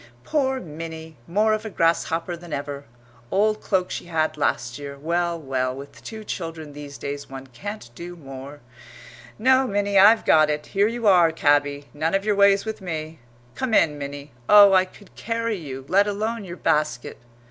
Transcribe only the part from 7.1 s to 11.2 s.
one can't do more. No, Minnie, I've got it; here you